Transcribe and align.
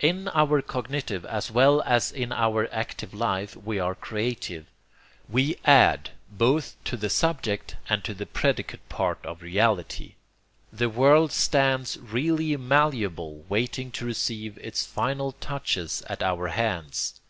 In 0.00 0.26
our 0.34 0.62
cognitive 0.62 1.24
as 1.26 1.48
well 1.52 1.80
as 1.82 2.10
in 2.10 2.32
our 2.32 2.66
active 2.74 3.14
life 3.14 3.54
we 3.54 3.78
are 3.78 3.94
creative. 3.94 4.66
We 5.28 5.58
ADD, 5.64 6.10
both 6.28 6.74
to 6.86 6.96
the 6.96 7.08
subject 7.08 7.76
and 7.88 8.02
to 8.02 8.12
the 8.12 8.26
predicate 8.26 8.88
part 8.88 9.24
of 9.24 9.42
reality. 9.42 10.14
The 10.72 10.88
world 10.88 11.30
stands 11.30 11.98
really 12.00 12.56
malleable, 12.56 13.44
waiting 13.48 13.92
to 13.92 14.04
receive 14.04 14.58
its 14.58 14.84
final 14.84 15.30
touches 15.30 16.02
at 16.08 16.20
our 16.20 16.48
hands. 16.48 17.20